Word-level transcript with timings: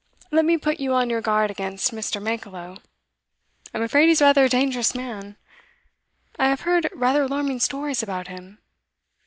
Let 0.31 0.45
me 0.45 0.57
put 0.57 0.79
you 0.79 0.93
on 0.95 1.11
your 1.11 1.21
guard 1.21 1.51
against 1.51 1.91
Mr. 1.91 2.19
Mankelow. 2.19 2.77
I'm 3.71 3.83
afraid 3.83 4.07
he's 4.09 4.19
rather 4.19 4.43
a 4.45 4.49
dangerous 4.49 4.95
man. 4.95 5.37
I 6.39 6.47
have 6.49 6.61
heard 6.61 6.89
rather 6.95 7.21
alarming 7.21 7.59
stories 7.59 8.01
about 8.01 8.27
him. 8.27 8.57